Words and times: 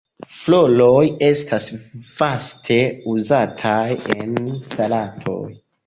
Floroj 0.35 1.03
estas 1.27 1.67
vaste 2.07 2.81
uzataj 3.15 3.87
en 4.19 4.37
salatoj. 4.77 5.43